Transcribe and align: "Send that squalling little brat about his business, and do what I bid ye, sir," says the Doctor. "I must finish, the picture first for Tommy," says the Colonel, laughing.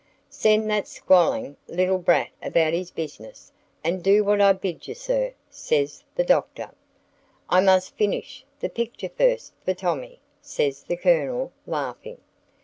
"Send 0.31 0.67
that 0.71 0.87
squalling 0.87 1.57
little 1.67 1.99
brat 1.99 2.31
about 2.41 2.73
his 2.73 2.89
business, 2.89 3.51
and 3.83 4.01
do 4.03 4.23
what 4.23 4.41
I 4.41 4.51
bid 4.53 4.87
ye, 4.87 4.95
sir," 4.95 5.33
says 5.47 6.03
the 6.15 6.23
Doctor. 6.23 6.71
"I 7.51 7.61
must 7.61 7.95
finish, 7.97 8.43
the 8.61 8.69
picture 8.69 9.09
first 9.09 9.53
for 9.63 9.75
Tommy," 9.75 10.19
says 10.41 10.81
the 10.81 10.97
Colonel, 10.97 11.51
laughing. 11.67 12.17